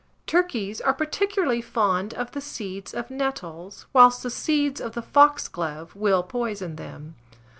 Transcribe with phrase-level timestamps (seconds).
[0.25, 5.95] Turkeys are particularly fond of the seeds of nettles, whilst the seeds of the foxglove
[5.95, 7.13] will poison them.